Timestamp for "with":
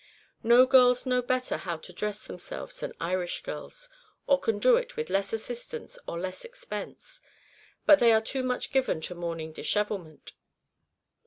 4.95-5.11